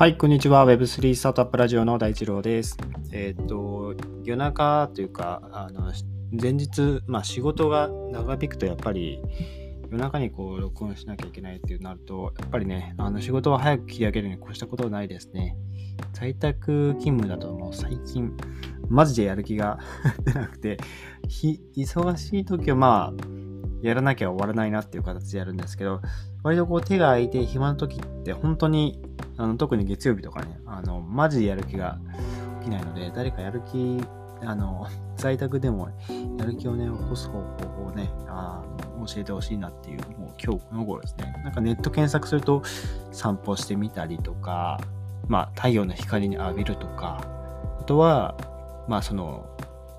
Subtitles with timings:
[0.00, 0.64] はい、こんにちは。
[0.64, 2.78] Web3 スタートアップラジオの大二郎です。
[3.12, 5.92] えっ、と、夜中というか、あの、
[6.32, 9.20] 前日、まあ仕事が長引くとやっぱり
[9.90, 15.54] 夜中にこう録音しなきゃいけないっていうなると、やっぱりね、あの仕事は早く切り上げるに越したことはないですね。
[16.14, 18.34] 在宅勤務だともう最近、
[18.88, 19.80] マジでやる気が
[20.24, 20.78] 出なくて、
[21.76, 23.24] 忙しい時はまあ、
[23.82, 26.00] やらなきゃ終わらないなっていう形でやるんですけど、
[26.42, 28.98] 割とこう手が空いて暇な時って本当に
[29.40, 31.98] あの特に月曜日とかね、あの、マジでやる気が
[32.60, 33.98] 起きないので、誰かやる気、
[34.44, 34.86] あの、
[35.16, 35.88] 在宅でも
[36.38, 38.62] やる気をね、起こす方法をね、あ
[38.98, 41.40] の教えてほしいなっていう、もう今日この頃ですね。
[41.42, 42.62] なんかネット検索すると
[43.12, 44.78] 散歩してみたりとか、
[45.26, 47.22] まあ太陽の光に浴びるとか、
[47.80, 48.36] あとは、
[48.88, 49.46] まあその、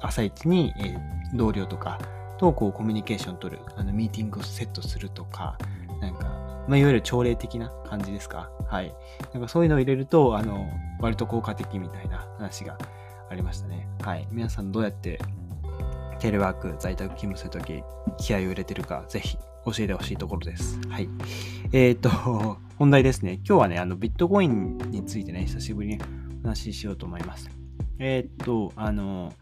[0.02, 0.98] 朝一に、え、
[1.36, 1.98] 同僚とか
[2.38, 5.58] とこうコミュニケーション取る、あのミーティングをセットするとか、
[6.00, 6.31] なんか、
[6.72, 8.50] まあ、いわゆる朝礼的な感じですか？
[8.66, 8.96] はい。
[9.34, 10.70] なんかそういうのを入れると、あの、
[11.02, 12.78] 割と効果的みたいな話が
[13.30, 13.90] ありましたね。
[14.02, 14.26] はい。
[14.32, 15.20] 皆さんどうやって
[16.20, 17.84] テレワーク、在宅勤務するとき、
[18.18, 20.80] 気合を入れてるか、ぜひ教えてほしいところです。
[20.88, 21.10] はい。
[21.74, 22.10] えっ、ー、と、
[22.80, 23.42] 本題ですね。
[23.46, 26.00] 今日はね、あの、ビットコインについてね、久しぶりに
[26.42, 27.50] お話ししようと思います。
[28.00, 29.34] えっ、と、あの、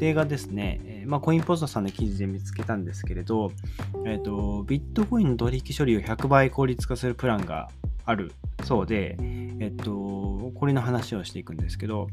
[0.00, 3.52] 定がですね、まあ、コインポストさんの記事で見つけたんですけれど、
[4.06, 7.68] え、ー、と、ビットコインの取引処理を100倍効率化するプランが
[8.06, 8.32] ある
[8.64, 12.08] そうで、え、ー、と、これの話をしていくんですけど、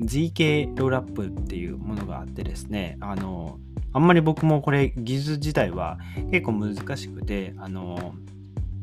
[0.00, 3.58] ZK ロールアップっていうものがあってですね、あの、
[3.92, 5.98] あんまり僕もこれ技術自体は
[6.30, 8.14] 結構難しくて、あの、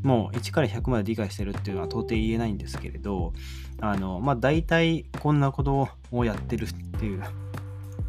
[0.03, 3.34] もう1から100まで理解してるっていうのは到底言えないんですけれど、
[3.81, 7.23] あの、まあ大体こんなことをやってるっていう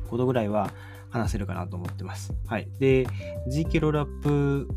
[0.07, 0.71] ことぐらいは
[1.11, 2.35] 話せるかなと思ってます。
[2.47, 2.69] はい。
[2.79, 3.07] で、
[3.51, 4.69] GK ロールアップ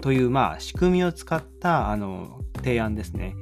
[0.00, 3.34] という、まあ、仕組みを使ったあの提案ですね。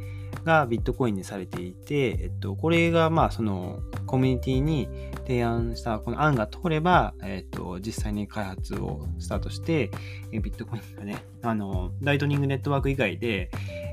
[0.44, 4.88] がビットコインにされていて、えっと、これが、まあ、その、コミュニティに
[5.26, 9.90] 提案したこの案が通れば、えっと、実際に開発をスタートして、
[10.30, 13.50] ビットコインがね、あの、ライトニングネットワーク以外で、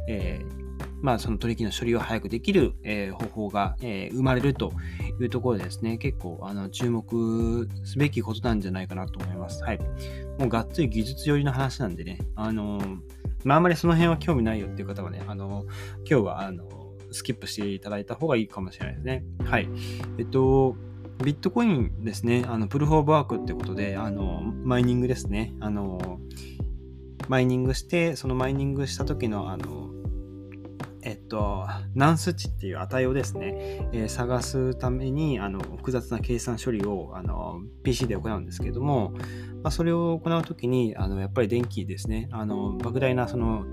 [0.08, 0.61] えー
[1.02, 4.72] まあ、その取引の処理を早くできる、えー、方法が、えー、生まれると
[5.20, 9.64] いうところでですね、結構あの注目すべきことなんじゃないかなと思います。
[9.64, 9.80] はい。
[10.40, 13.00] もうがっつり技術寄りの話なんでね、あのー、
[13.44, 15.66] まあ、あんまりその辺は興味ないよっていう方はね、あの
[16.10, 16.70] 今日は、あの
[17.12, 19.24] スキップしていただいた方がいいかもしれないですね。
[19.44, 19.68] はい。
[20.18, 20.76] えっと、
[21.24, 25.54] ビットコインですね、あのプルフォーブワークってことで、あのマイニングですね。
[25.60, 26.20] あの
[27.28, 29.91] マイニングして、そのマイニングした時の、あの
[31.04, 39.12] えっと、ナンス値っていう値をですね、えー、探すためにあの複雑な計算処理をあの PC で行うんですけれども、
[39.64, 43.66] まあ、それを行うときにあのやっぱり電気ですね、あの莫大なその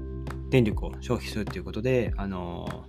[0.49, 2.85] 電力を消費するということで、あの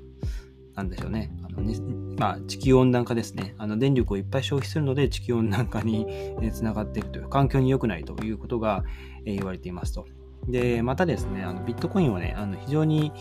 [0.76, 1.78] なんでしょうね、あのね
[2.18, 6.06] まあ、地球温暖化ですね、あの電力をいっぱい消費するので地球温暖化に
[6.54, 8.86] つながっているという、環境に良くないということが、
[9.26, 10.06] え、言われていますと。
[10.52, 13.12] で、またですね、あのビットコインはね、あの非常に、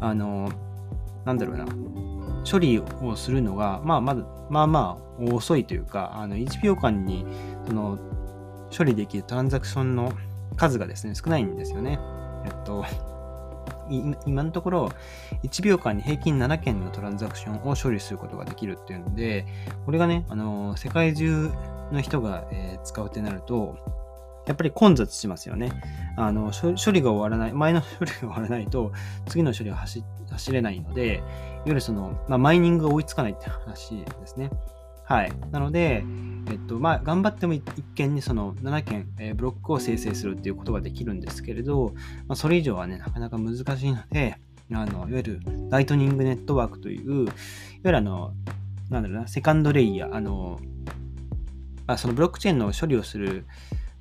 [0.00, 0.50] あの、
[1.24, 1.66] なんだろうな、
[2.50, 7.26] 処理をするのが、まあ、まだ、まあまあ遅いというか、あの1秒間に
[7.66, 7.98] その
[8.76, 10.12] 処理できるトランザクションの
[10.56, 11.98] 数がですね、少ないんですよね。
[12.44, 12.84] えっと、
[13.90, 14.92] 今のところ
[15.42, 19.46] 1秒間に平均7件のトランザクションを処理することができるっていうので、
[19.84, 21.50] これがね、あの世界中
[21.92, 23.76] の人が、えー、使うってなると、
[24.48, 25.70] やっぱり混雑しますよね。
[26.16, 28.92] あの処理が終わらない、前の処理が終わらないと、
[29.26, 31.24] 次の処理は走走れないので、いわ
[31.66, 34.50] ゆるその、まあ、マイニングが追いつかないって話ですね。
[35.04, 35.32] はい。
[35.50, 36.04] なので、
[36.50, 37.62] えっと、まあ、頑張っても一
[37.94, 41.94] 件にその7件、えー、ブロックを生成するっていうことができるんですけれど、
[42.26, 44.36] まあ、それ以上はね、なかなか難しいので、
[44.72, 47.32] あの、いわゆるライトニングネットワークという、いわ
[47.84, 48.34] ゆるあの、
[48.90, 50.60] なんだろうな、セカンドレイヤー、あの、
[51.86, 53.46] まあ、そのブロックチェーンの処理をする、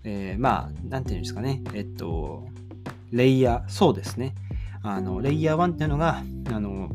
[0.04, 2.48] えー、まあ、なんていうんですかね、えっと、
[3.12, 4.36] レイヤー、そうですね。
[4.84, 6.90] あの、レイヤー1っていうのが、あの、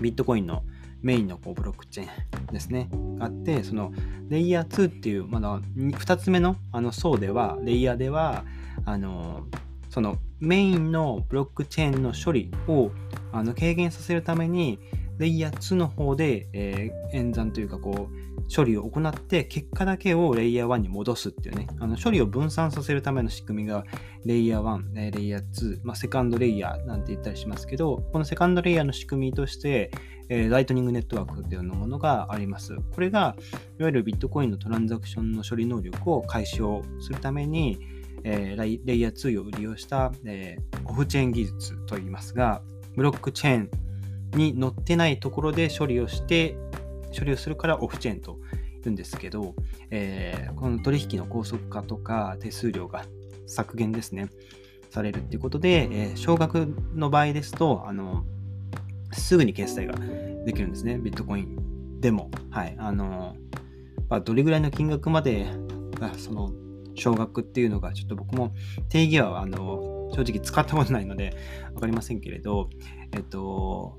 [0.00, 0.62] ビットコインの
[1.02, 2.88] メインのこうブロックチェーンですね。
[3.18, 3.92] があって、その、
[4.28, 8.44] レイヤー2っていう、まだ2つ目のあの層では、レイヤーでは、
[8.84, 9.46] あの、
[9.90, 12.90] そのメインのブロックチェーンの処理を
[13.32, 14.78] あの軽減させるために、
[15.18, 23.84] レイヤー2の方で、えー、演算というかこう、処理を行って結果だけをレイヤー1に戻すっていうね、あの処理を分散させるための仕組みが
[24.24, 24.62] レイヤー
[24.94, 29.90] 1、レイヤー2、まあ、セカンドレイヤーなんて言ったりしますけど、このセカンドレイヤーの仕組みとして、
[30.28, 32.76] えー、ライトニングネットワークというものがあります。
[32.92, 33.36] これが、
[33.78, 37.78] いわゆるビットコインのトランザクションの処理能力を解消するために、
[38.24, 42.62] えー、レイヤー2を利用した、えー、オフチェーン技術といいますが、
[42.96, 43.70] ブロックチェーン
[44.36, 46.56] に載ってないところで処理をして、
[47.16, 48.38] 処理をするからオフチェーンと
[48.82, 49.54] 言うんですけど、
[49.90, 53.04] えー、この取引の高速化とか手数料が
[53.46, 54.28] 削減ですね、
[54.90, 58.24] されるっていうことで、えー、少額の場合ですと、あの、
[59.12, 59.94] すぐに決済が
[60.44, 62.30] できるんですね、ビットコインでも。
[62.50, 62.74] はい。
[62.78, 63.36] あの、
[64.08, 65.46] まあ、どれぐらいの金額まで、
[66.16, 66.52] その、
[66.96, 68.52] 少額っていうのが、ちょっと僕も
[68.88, 71.36] 定義は、あの、正直使ったことないので、
[71.74, 72.70] わかりませんけれど、
[73.12, 73.98] えっと、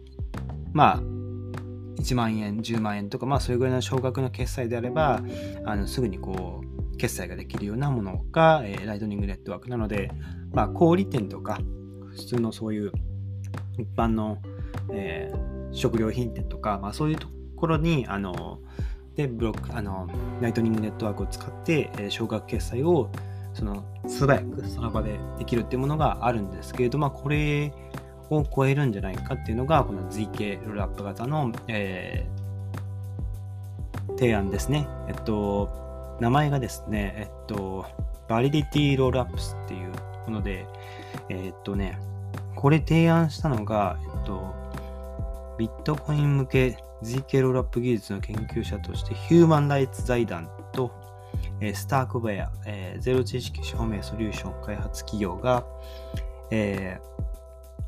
[0.71, 1.01] まあ、
[1.97, 5.21] 1万円、10万円とか、まあ、それぐらいの少額の決済であれば、
[5.65, 10.11] あのすぐにこう、決済ができるようなものが、えー、ライトニングネットワークなので、
[10.53, 11.59] まあ、小売店とか、
[12.11, 12.91] 普通のそういう
[13.77, 14.37] 一般の、
[14.93, 18.59] えー、食料品店とか、まあ、そういうところに、あの、
[19.15, 20.07] で、ブロック、あの、
[20.41, 23.09] ライトニングネットワークを使って、えー、少額決済を、
[23.53, 27.73] その、素早くその場でできるっていうものがあるんですけれど、まあ、これ
[28.29, 34.87] を超えるんじゃないかっていうのが、この ZK ロールアップ型の、えー、提案ですね。
[35.07, 37.85] えっと、名前がですね、えっと、
[38.27, 39.91] Validity Rollups っていう
[40.25, 40.65] もので、
[41.29, 41.99] えっとね、
[42.55, 44.53] これ提案したのが、えっと、
[45.57, 50.91] ビットコイン向け ZK ロールアップ技術の研究者としてヒューマンライツ財団と、
[51.59, 55.65] えー、スタークウェア、えー、ゼロ知識証明ソリューション開発企業が、
[56.51, 57.34] えー、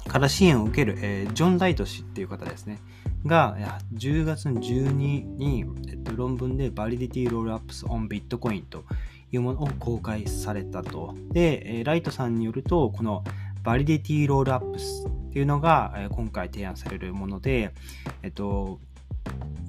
[0.07, 2.79] から支援を受ける、えー、ジョン・ライト氏っていう方ですね。
[3.25, 3.57] が、
[3.93, 8.85] 10月12に、えっと、論文で Validity Rollups on Bitcoin と
[9.31, 11.15] いうものを公開されたと。
[11.31, 13.23] で、えー、ライトさんによると、この
[13.63, 17.73] Validity Rollups っていうのが、えー、今回提案されるもので、
[18.23, 18.79] えっと、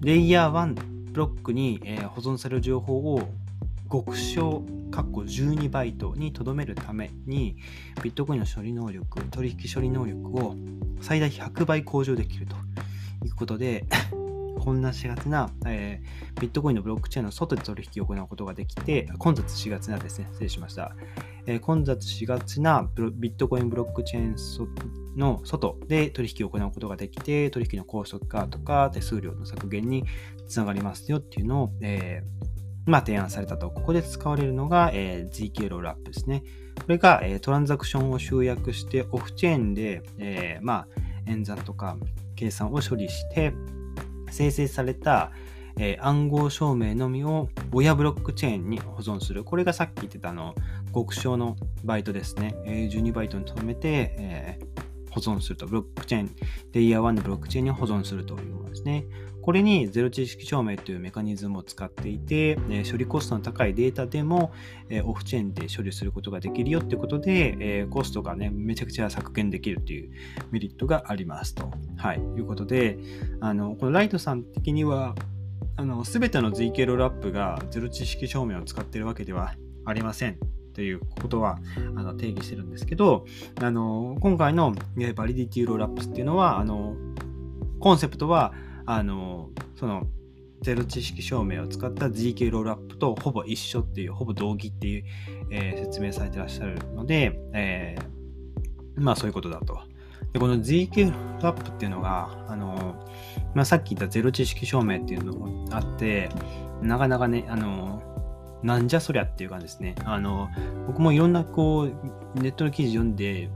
[0.00, 0.74] レイヤー1
[1.12, 3.28] ブロックに、えー、保存される情報を
[3.90, 7.56] 極小括弧12バイトにとどめるために、
[8.02, 10.54] ビットコインの処理能力、取引処理能力を
[11.00, 12.56] 最大100倍向上できると
[13.24, 13.84] いうことで、
[14.58, 20.94] 混雑しがちな、えー、ビットコインのブロックチェーンの外で取引を行うことができて、混雑しがちなですね、失礼しました。
[21.46, 30.04] えー、混雑しがちなビットコインブロックチェーンの外で取引を行うことができて、取引の高速化とか手数料の削減に
[30.48, 32.57] つながりますよっていうのを、えー
[32.88, 33.70] まあ、提案されたと。
[33.70, 36.42] ここで使われるのが、えー、ZK ロールアップですね。
[36.76, 40.86] これが、えー、トランザクションを集約してオフチェーンで、えー、ま
[41.26, 41.98] あ、演算とか
[42.34, 43.52] 計算を処理して
[44.30, 45.32] 生成された、
[45.78, 49.44] えー、暗号証明のみを親ブロックチェーンに保存する。
[49.44, 50.54] これがさっき言ってたあの
[50.94, 52.54] 極小のバイトですね。
[52.64, 55.66] えー、12バイトに留めて、えー、保存すると。
[55.66, 56.30] ブロックチェーン、
[56.72, 59.04] レイヤー1のブロックチェーンに保存するというものですね。
[59.48, 64.52] これにゼロ知識証明というメカニズムを使っていて、え処理コストの高いデータでも、
[64.90, 70.10] えオフチェーンで処理することができるよってことで、えコストがね、めちゃくちゃ削減できるという
[70.50, 71.70] メリットがありますと。
[71.96, 72.18] はい。
[72.18, 72.98] いうことで、
[73.40, 75.14] あの、このライトさん的には、
[75.76, 79.54] あの、すべての ZK ロールアップがゼロ知識証明を使っているわけでは
[79.86, 80.36] ありません。
[80.74, 81.58] ということは
[81.96, 83.24] あの定義してるんですけど、
[83.62, 84.74] あの今回の
[85.14, 86.94] Validity Rollups っていうのは、あの
[87.80, 88.52] コンセプトは
[88.90, 90.06] あのその
[90.62, 95.04] ゼロ知識証明を使った GK ロールアップとほぼ一緒っていう、ほぼ同義っていう、
[95.50, 99.78] えー、説明されてらっしゃるので、えー、まあそういうことだと。
[100.32, 103.06] で、この GK ロールアップっていうのが、あの、
[103.54, 106.30] まあさっき言ったゼロ知識証明っていうのがあって、
[106.82, 108.02] なかなかね、あの、
[108.64, 109.94] なんじゃそりゃっていう感じですね。
[110.04, 110.48] あの、
[110.88, 113.48] 僕もいろんなこう、ネットの記事読んで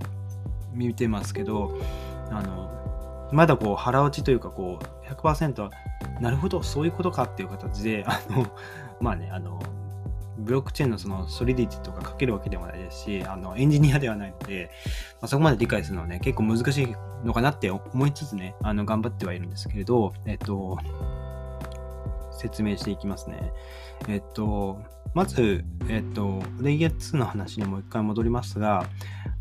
[0.73, 1.77] 見てますけど、
[2.31, 2.82] あの、
[3.33, 5.71] まだこう腹落ちというかこう100%
[6.21, 8.47] なるほどそういうことかっていう形であの
[9.01, 9.61] まあねあの
[10.39, 14.71] ブロックチェーンのそのソリディティとか書けるわけでもないですしあのエンジニアではないので、
[15.21, 20.79] まあ、そこまで理解するのはね結構難しいのかなって思いつつねあの頑張ってはいるんですけれどえっと
[22.33, 23.53] 説明していきますね。
[24.09, 24.81] えっと
[25.15, 28.87] まず、えっと、レイヤー2の話にもう一回戻りますが、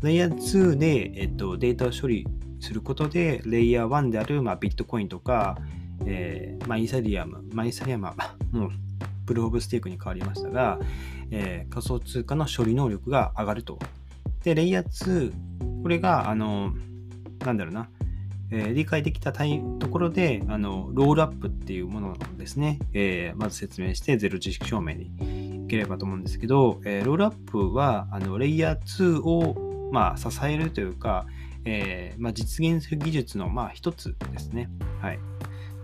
[0.02, 2.26] レイヤー2で、えっと、データを処理
[2.62, 5.58] することで、レイヤー1である、まあ、ビットコインとか、
[6.06, 8.14] えーまあ、イーサリアム、まあ、イーサリアムは
[8.50, 8.70] もう
[9.26, 10.78] プルオブステークに変わりましたが、
[11.30, 13.78] えー、仮想通貨の処理能力が上がると。
[14.44, 16.72] で、レイヤー2、これが、あの、
[17.44, 17.88] なんだろうな、
[18.50, 31.26] えー、理解できたところで、あの、ロールアップっていうものですね、えー、まず説明して、ゼロ知識証明にいければと思うんですけど、えー、ロールアップは、あの、レイヤー2を、まあ、支えるというか、
[31.64, 34.70] えー、まあ、実現する技術の、まあ、一つですね。
[35.00, 35.18] はい。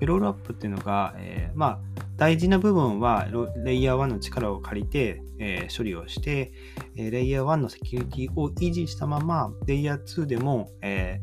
[0.01, 1.79] ロールアップっていうのが、えー、まあ、
[2.17, 3.27] 大事な部分は
[3.65, 6.53] レイヤー1の力を借りて、えー、処理をして、
[6.97, 11.21] えレイヤー1のセキュリティを維持したまま、レイヤー2でも、え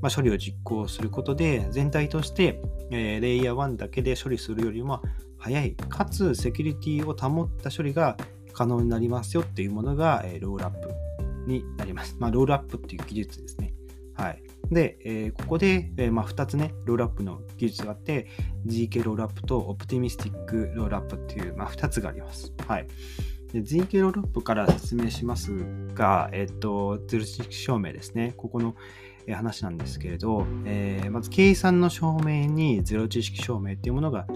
[0.00, 5.02] まあ、処理を実行することで、全体として、えー、レイヤー1だけで処理するよりも
[5.38, 8.16] 早い、かつセキュリティを保った処理が
[8.52, 10.88] 可能になりますよっていうものが、えー、ロールアップ
[11.46, 12.16] になります。
[12.18, 13.69] まあ、ロールアップっていう技術ですね。
[14.20, 14.42] はい。
[14.70, 18.28] で、えー、ここで、えー、まあ、2つね、ロールアップの技術があって、
[18.66, 22.52] GK ロールアップとオプティミスティックロールアップっていう、まあ、2つがあります。
[22.68, 22.86] はい。
[23.54, 25.52] GK ロールアップから説明します
[25.94, 28.34] が、えっ、と、ゼロ知識証明ですね。
[28.36, 28.76] ここの
[29.34, 34.26] 話なんですけれど、えー、まず計算の証明にゼロ知識証明っていうものが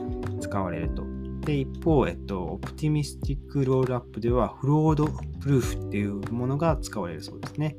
[0.41, 1.05] 使われると。
[1.45, 5.07] で、一方、えっと、オプティミスティックロールアップではフロード
[5.41, 7.77] プルーフっていうものが使われるそうですね。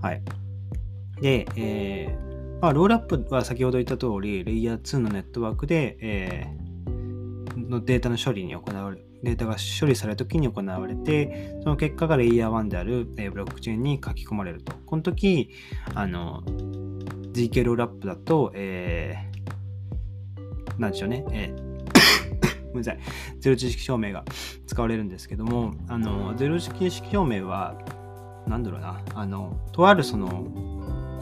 [0.00, 0.22] はい。
[1.20, 14.72] で、えー、まあ、ロールアップは先ほど言った通り、レイヤー2のネットワークで、えー、のデータの処理に行われ、データが処理された時に行われて、その結果がレイヤー1である、えー、ブロックチェーンに書き込まれると。
[14.86, 15.50] この時、
[15.94, 16.42] あの、
[17.32, 21.68] GK ロールアップだと、えー、なんでしょうね、えー
[22.68, 22.98] ごめんなさい、
[23.40, 24.24] ゼロ知識証明が
[24.66, 27.78] 使われるんですけども、あの、ゼロ知識証明は、
[28.46, 30.77] なんだろうな、あの、とあるその、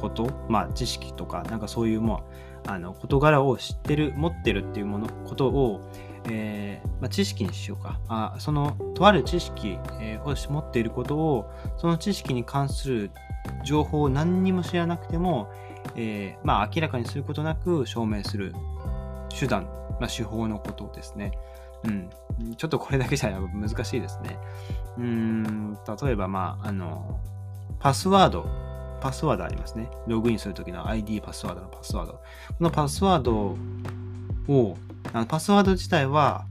[0.09, 2.23] こと、まあ、知識とか、なんかそういうも
[2.67, 5.81] う、あの、事柄を知ってる、持ってるっていうもの、ことを、
[6.29, 8.01] えー、まあ、知識にしようか。
[8.09, 13.11] あその、とある知識、えー、を持っていることを、その知識に関する
[13.65, 15.49] 情報を何にも知らなくても、
[15.95, 18.55] えー、まあ、明らかにすることなく証明する
[19.29, 19.65] 手段、
[20.01, 21.33] まあ、手法のことですね。
[21.85, 22.11] うん。
[22.57, 24.39] ちょっとこれだけじゃ難しいですね。
[24.99, 27.21] うん、例えば、まあ、あの、
[27.79, 28.66] パスワード
[29.01, 29.91] パスワードありますね。
[30.07, 32.13] ログインするときの ID パスワードのパスワード。
[32.13, 32.21] こ
[32.61, 33.57] のパスワード
[34.49, 34.77] を、
[35.13, 36.47] あのパスワード自体は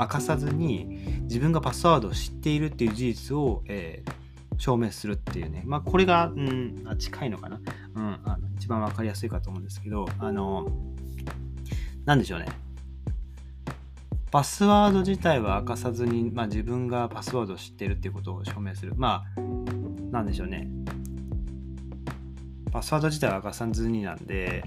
[0.00, 4.12] 明かさずに自分がパスワードを知っているっていう事実を、えー、
[4.58, 5.62] 証明するっていうね。
[5.66, 7.60] まあ、これが、うん、近いのかな。
[7.94, 10.68] うん、あの一番わかりやすいかと思うんですけど、あの、
[12.04, 12.46] なんでしょうね。
[14.30, 18.94] パスワード自体は明かさずに、まあ、自分がパスワードを知ってるっていうことを証明する。
[18.96, 19.40] まあ、
[20.10, 20.68] なんでしょうね。
[22.70, 24.64] パスワード自体は明かさずになんで、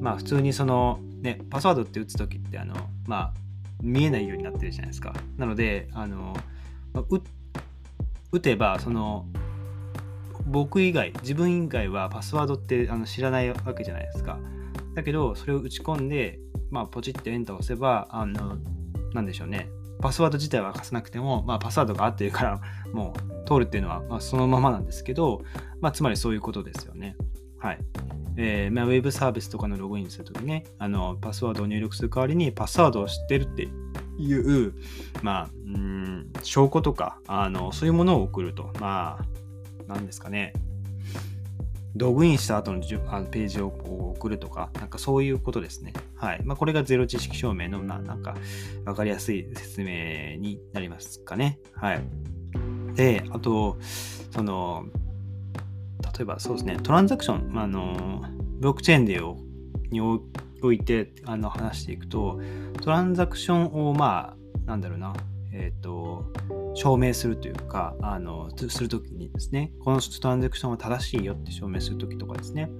[0.00, 2.74] まあ普通にその、ね、パスワードって打つときってあの、
[3.06, 3.32] まあ
[3.82, 5.12] 見えないようになってるじゃないですか。
[5.36, 6.36] なので、あの、
[8.32, 9.26] 打てば、その、
[10.46, 14.38] 僕以外、自分以外はパスワードってあの知らないわけじゃないですか。
[14.94, 16.38] だけど、それを打ち込んで、
[16.70, 18.56] まあ、ポチってエンターを押せば、あの、
[19.12, 19.68] なんでしょうね。
[20.00, 22.60] パスワード自体は明かさなくても、まあ、パスワードが合ってるから、
[22.92, 25.42] もう通るっていうのは、まあ、そのままなんですけど、
[25.80, 27.16] まあ、つまりそういうことですよね。
[27.58, 27.78] はい。
[28.38, 33.68] えーまあ、ウェブサービスとかのログインするときね、あの、パスワードを入力する代わりに、パスワードを知ってるって
[34.18, 34.74] いう、
[35.22, 38.70] まあ、うん、証拠とか、あの、そういうものを送ると。
[38.78, 39.18] ま
[39.88, 40.52] あ、なんですかね。
[41.96, 45.92] ログインした後のあのページをこう送るとか、なんかそういうことですね。
[46.14, 46.40] はい。
[46.44, 48.36] まあ、これがゼロ知識証明の、ななんか、
[48.84, 51.58] わかりやすい説明になりますかね。
[51.74, 52.02] はい。
[52.94, 53.78] で、あと、
[54.30, 54.86] その、
[56.16, 58.22] 例えばそうですね、トランザクション、あの、
[58.58, 59.20] ブロックチェーンで
[59.90, 62.40] においてあの話していくと、
[62.82, 65.14] トランザクションを、まあ、なんだろうな、
[65.58, 66.32] え、ー、と、
[66.74, 72.70] 証明するというか、あの、するときにですね、このトランザクションは正しいよって証明するときとかですね、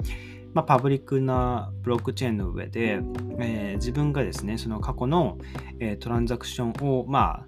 [0.53, 3.01] まあ、パブリックなブロックチェーンの上で、
[3.39, 5.39] えー、自分がですね、その過去の、
[5.81, 7.47] えー、トランザクションを、ま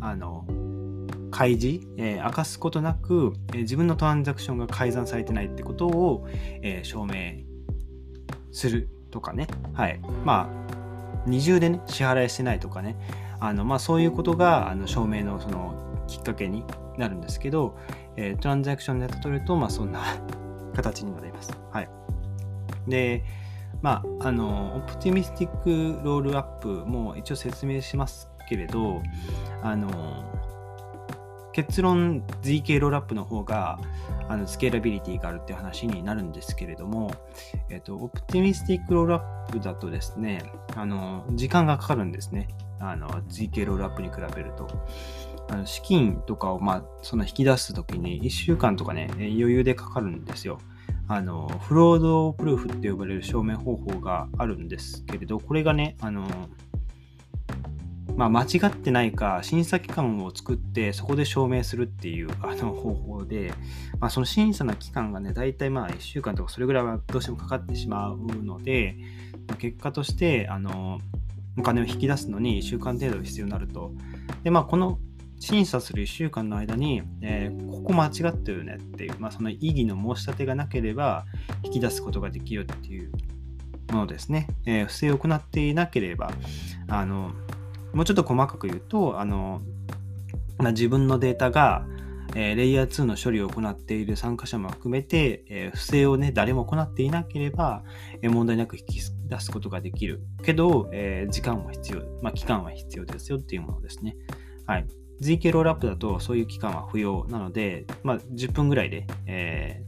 [0.00, 0.46] あ、あの、
[1.30, 6.26] 開示、えー、明かすことなく、え、自分のトランザクションが改ざんされてないってことを、
[6.62, 7.44] え、証明
[8.52, 9.46] するとかね。
[9.72, 10.00] はい。
[10.24, 10.70] まあ、
[11.26, 12.96] 二重でね、支払いしてないとかね。
[13.40, 15.74] あの、まあ、そういうことが、あの、証明のその
[16.06, 16.64] きっかけに
[16.98, 17.76] なるんですけど、
[18.16, 20.02] えトランザクションで例えると、まあ、そんな
[20.74, 21.50] 形になります。
[21.70, 21.88] はい。
[22.88, 23.24] で、
[23.82, 29.00] まあ、あの、オプティミスティックロールアップも一応説明しますけれど、
[29.62, 29.88] あの、
[31.52, 33.80] 結論 ZK ロールアップの方が
[34.28, 37.12] あのスケーラビリティがあるっていう話になるんですけれども、
[37.68, 40.42] えっと、オプティミスティックロールアップだとですね、
[40.76, 42.48] あの、時間がかかるんですね。
[42.80, 44.68] あの、ZK ロールアップに比べると。
[45.48, 50.58] あの資金とかを、まあ、その引き出すときに1週間とかね、余裕でかかるんですよ。
[51.08, 56.24] あの、フロードプルーフって呼ばれる証明方法があるんですけれど、これがね、あの、
[58.16, 63.52] まあ、間違ってないか、審査機関を作って、そこで証明するっていうあの方法で、
[63.98, 68.96] まあ、その審査の期間がね、大体まあ1週間とかそれぐらいはどうしてもかかってしまうので、
[69.58, 71.00] 結果として、あの、
[71.58, 73.92] お金を引き出すのに1週間程度必要になると。
[74.42, 74.98] で、まあ、この
[75.38, 81.24] 審査する1週間の間に、えー、ここ間違ってるねっていう、まあ、その異議の申し立てがなければ
[81.64, 83.10] 引き出すことができるっていう
[83.90, 84.48] ものですね。
[84.66, 86.30] えー、不正を行っていなければ、
[86.88, 87.32] あの、
[87.92, 89.62] もうちょっと細かく言うと、あの、
[90.58, 91.86] まあ、自分のデータが、
[92.34, 97.82] えー、レイヤー2の処理を行っている参加者も含めて、えー、不正をね、誰も行っていなければ、
[98.22, 99.00] えー、問題なく引き
[99.30, 100.20] 出すことができる。
[100.42, 104.16] けど、え時間は必要、まあ、期間は必要ですよっていうものですね。
[104.66, 104.86] はい。
[105.22, 109.82] ZK ロールアップだとそういう期間は不要なので、まあ、10分ぐらいで、え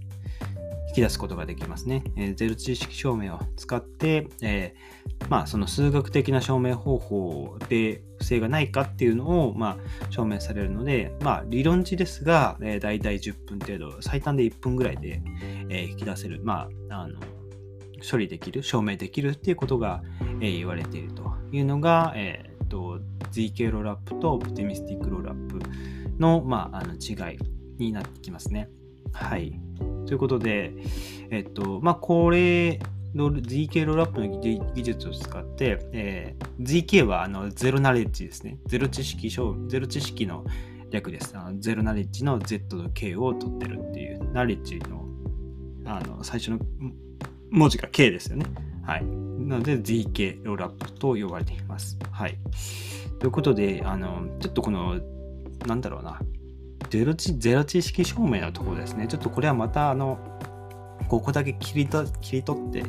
[0.93, 2.05] 引き出すことができますね。
[2.17, 15.23] えー、ゼロ知識証明を使って、えー、まあ、その数学的な証明方法で不正がないかっていうのを、まあ、証明されるので、まあ、理論値ですが、えー、大体10分程度、最短で1分ぐらいで、
[15.71, 17.19] えー、引き出せる、まあ、あの、
[18.09, 20.03] 処理できる、証明できるっていうことが、
[20.41, 25.61] えー、言われているというのが、えー、と ZK ロールアップとオプティミスティックロールアップ
[26.19, 27.39] の,、まあ、あの違い
[27.77, 28.71] になってきますね。
[29.13, 29.61] はい。
[30.07, 30.73] ということで、
[31.31, 32.81] えっと、まあ、これ、
[33.15, 38.57] ZK ロールアップの技術を使って、えー、ZK はあのゼロナレッジですね。
[38.67, 40.47] ゼロ知識ゼロ知識の
[40.91, 41.37] 略です。
[41.37, 45.05] あのゼロナレッジの Z と K を取ってるっていう、ナレッジの
[45.85, 46.61] あの最初の
[47.53, 48.47] 文字が K ですよね。
[48.83, 49.05] はい。
[49.05, 51.99] なので ZK ロールアップと呼ばれています。
[52.11, 52.39] はい。
[53.21, 54.99] ということで、あの、ちょっとこの、
[55.67, 56.21] なんだろうな、
[56.89, 59.07] ゼロ知ゼロ知識証明のところですね。
[59.07, 60.19] ちょっとこれはまた、あの、
[61.13, 62.85] ここだけ切りと切り取って、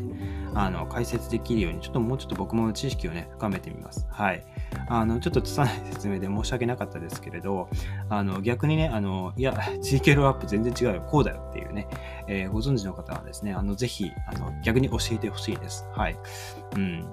[0.55, 4.07] あの、解説できるように、ちょっともうちょっと僕も知識をね、深めてみます。
[4.09, 4.45] はい。
[4.87, 7.67] あの、ちょっと拙い説明で申し訳なかったですけれど、
[8.07, 9.51] あの、逆にね、あの、いや、
[9.81, 11.85] GK ローアップ全然違うよ、こうだよっていうね、
[12.29, 15.85] えー、ご存知の方はですね、あの、ぜひ、あの、逆に教えてほしいです。
[15.91, 16.17] はい。
[16.77, 17.05] うん。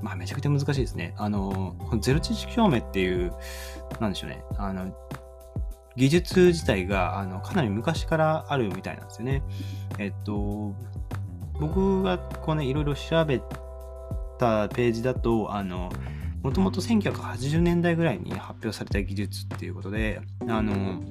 [0.00, 1.14] まあ、めちゃくちゃ難しいですね。
[1.16, 3.32] あの、ゼロ知識証明っていう、
[3.98, 4.44] なんでしょうね。
[4.58, 4.94] あの、
[5.96, 9.42] 技術自体があのかなり昔からあるみたいなんですよね。
[9.98, 10.74] えっと、
[11.60, 13.40] 僕がこうね、いろいろ調べ
[14.38, 15.90] たページだと、あの、
[16.42, 21.02] もともと1980年代ぐらいに発表された技術っていうことで、あの、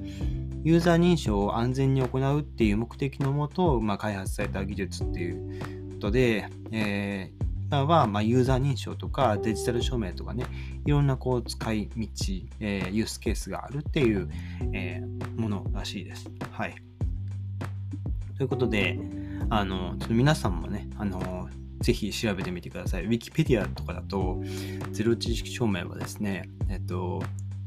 [0.64, 7.51] ユーザー認証を安全に行うっていう目的のもと、まあ、開発された技術っていうことで、えー
[7.84, 10.46] は、まあユーザー認証とかデジタル署名とかね、
[10.84, 12.06] いろんなこう使い道、
[12.60, 14.30] えー、ユースケースがあるっていう、
[14.72, 16.30] えー、ものらしいです。
[16.50, 16.74] はい。
[18.36, 18.98] ということで、
[19.50, 21.48] あの、ちょっと皆さんもね、あの、
[21.80, 23.08] ぜひ調べてみてください。
[23.08, 24.40] Wikipedia とかだと、
[24.92, 27.22] ゼロ知識証明はですね、えっと、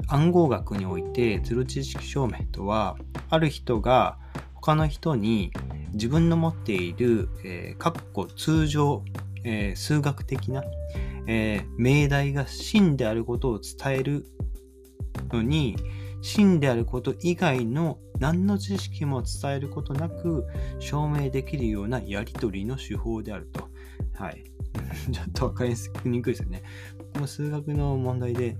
[0.08, 2.96] 暗号学においてゼロ知識証明とは、
[3.30, 4.18] ある人が
[4.54, 5.52] 他の人に
[5.92, 9.02] 自分の持っている、えー、かっこ通常
[9.46, 10.64] えー、数学的な、
[11.28, 14.26] えー、命題が真であることを伝える
[15.30, 15.76] のに、
[16.20, 20.44] 真であること以外の何の知識も伝えることなく
[20.80, 23.68] 証明できるようなやり取りの手法であると。
[24.14, 24.44] はい。
[25.12, 26.62] ちょっとわかりにくいですよね。
[27.14, 28.56] この数学の問題で、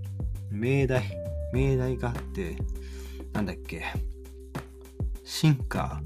[0.50, 1.02] 命題、
[1.52, 2.56] 命題があって、
[3.32, 3.82] なんだっけ、
[5.24, 6.00] 進化、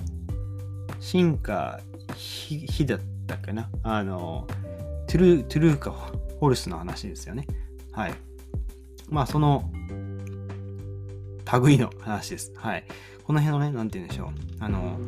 [0.99, 1.81] 進化、
[2.17, 4.47] 火だったっけなあの、
[5.11, 5.91] トゥルトゥルーカ・
[6.39, 7.45] ホルスの話ですよね。
[7.91, 8.15] はい。
[9.09, 9.69] まあ、その、
[11.65, 12.53] 類の話です。
[12.55, 12.85] はい。
[13.25, 14.29] この辺のね、なんて言うんでしょう。
[14.61, 15.01] あの、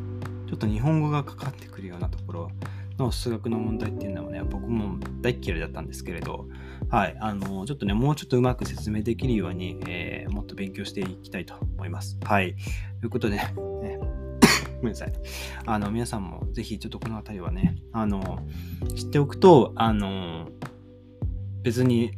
[0.49, 2.51] ちょっと日本語がかかってくるようなところ
[2.97, 6.49] の数学の問題っていうのはね、僕も大っ嫌いだったんですけれど、
[6.89, 7.15] はい。
[7.21, 12.17] あの、ちょっとね、もうちょっとうまく説明できるように、えー、もっと勉強していきたいと思います。
[12.25, 12.55] はい。
[12.99, 13.92] ということで、ね、
[14.83, 15.13] めんなさい。
[15.65, 18.39] あの、皆さんもぜひちょっとこの辺りはね、あの、
[18.95, 20.49] 知っておくと、あの、
[21.63, 22.11] 別に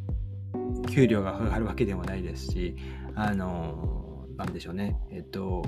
[0.91, 2.75] 給料が上がるわけでもないですし、
[3.15, 5.63] あの、なんでしょうね、えっと、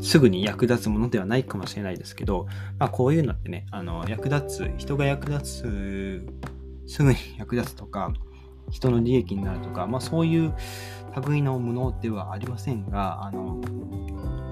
[0.00, 2.46] すぐに役立つものではないかもしれないですけど、
[2.78, 6.26] まあ、こういうのってね、あの役立つ、人が役立つ、
[6.86, 8.12] すぐに役立つとか、
[8.70, 10.54] 人の利益になるとか、まあ、そういう
[11.22, 13.60] 類のものではありませんが、あの、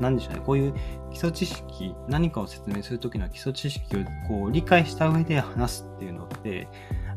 [0.00, 0.74] なんでしょうね、こういう
[1.10, 6.68] 基礎知識、何かを説明するときの基礎知識をこう理解した上で話すっていうのって、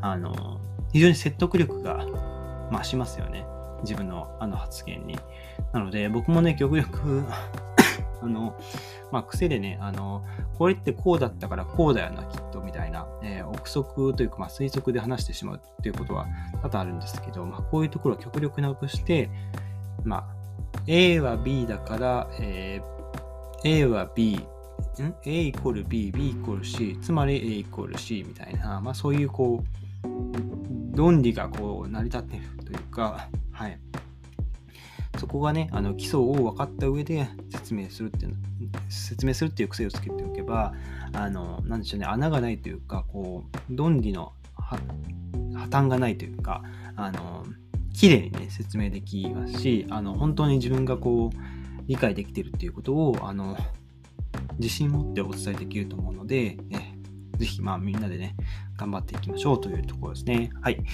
[0.02, 0.60] あの、
[0.94, 2.06] 非常に説得力が
[2.72, 3.46] 増しますよね。
[3.82, 5.18] 自分のあの発言に。
[5.74, 7.24] なので、僕もね、極力
[8.22, 8.56] あの、
[9.12, 10.26] まあ、癖でね、あの、
[10.58, 13.08] これってこうだったからこうだよな、きっと、みたいな、
[13.66, 16.28] 憶測というか、まあ、推測で話してしまうっていうことは
[16.62, 19.30] 多々あるんですけど、まあ、こういうところを極力なくして、
[20.04, 20.26] まあ、
[20.88, 33.80] A は B だから、えー、A は B、ん ?A イコール B、B イコール C、つまり A イコール C みたいな、まあそういうこう、論理がこう成り立っているというか、はい。
[35.26, 38.36] そこがね、あの基礎を分かった上で説明するっていう、
[38.90, 40.72] 説明するっていう癖をつけておけば、
[41.14, 44.78] あの、なでしょうね、穴がないというか、こう、論理の破
[45.68, 46.62] 綻がないというか、
[46.96, 47.44] あの、
[47.92, 51.38] 綺麗にね、説明できますし、あの、本当に自分がこう、
[51.88, 53.58] 理解できてるっていうことを、あの、
[54.60, 57.00] 自信持ってお伝えできると思うので、ね、
[57.40, 58.36] ぜひ、まあ、みんなでね、
[58.78, 60.52] 頑張っていきましょうというところですね。
[60.62, 60.76] はい。
[60.76, 60.86] とい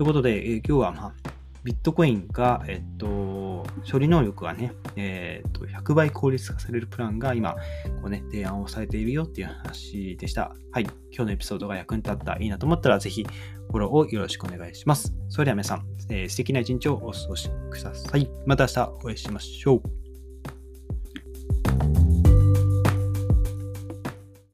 [0.00, 1.35] うことで、えー、今日は、まあ、
[1.66, 7.54] ビットコインが、えっと、処理能力がね、えっと、100倍効率化されるプランが今、
[8.00, 10.54] こうね、提案をされているよっていう話でした。
[10.70, 10.84] はい。
[11.10, 15.12] 今日のエピソードが役に立ったらいいなと思ったら、ぜひ、フォローをよろしくお願いします。
[15.28, 18.30] それでは皆さん、えー、素敵な一日をお過ごしください。
[18.46, 20.05] また明日お会いしましょう。